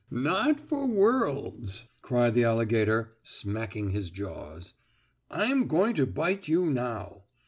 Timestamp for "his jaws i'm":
3.91-5.67